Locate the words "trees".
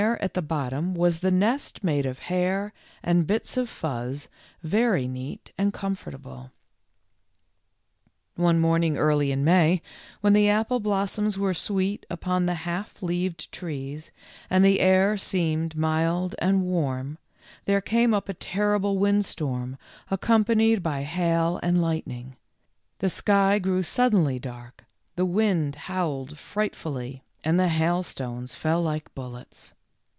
13.51-14.09